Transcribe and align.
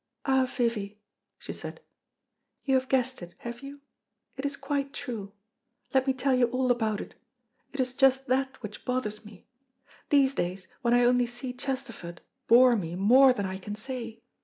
"Ah, 0.25 0.45
Vivy," 0.47 0.97
she 1.37 1.53
said, 1.53 1.79
"you 2.63 2.73
have 2.73 2.89
guessed 2.89 3.21
it, 3.21 3.35
have 3.37 3.61
you? 3.61 3.81
It 4.35 4.47
is 4.47 4.57
quite 4.57 4.93
true. 4.93 5.31
Let 5.93 6.07
me 6.07 6.13
tell 6.15 6.33
you 6.33 6.47
all 6.47 6.71
about 6.71 7.01
it. 7.01 7.13
It 7.71 7.79
is 7.79 7.93
just 7.93 8.25
that 8.25 8.63
which 8.63 8.83
bothers 8.83 9.23
me. 9.23 9.45
These 10.09 10.33
days 10.33 10.67
when 10.81 10.95
I 10.95 11.03
only 11.03 11.27
see 11.27 11.53
Chesterford 11.53 12.21
bore 12.47 12.75
me 12.75 12.95
more 12.95 13.31
than 13.31 13.45
I 13.45 13.59
can 13.59 13.75
say. 13.75 14.23